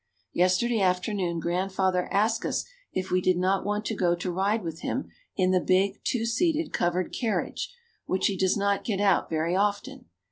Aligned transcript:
Yesterday 0.33 0.81
afternoon 0.81 1.39
Grandfather 1.39 2.11
asked 2.11 2.43
us 2.43 2.65
if 2.91 3.11
we 3.11 3.21
did 3.21 3.37
not 3.37 3.63
want 3.63 3.85
to 3.85 3.93
go 3.95 4.15
to 4.15 4.31
ride 4.31 4.63
with 4.63 4.79
him 4.81 5.11
in 5.35 5.51
the 5.51 5.59
big 5.59 6.01
two 6.03 6.25
seated 6.25 6.73
covered 6.73 7.13
carriage 7.13 7.71
which 8.07 8.25
he 8.25 8.35
does 8.35 8.57
not 8.57 8.83
get 8.83 8.99
out 8.99 9.29
very 9.29 9.55
often. 9.55 10.05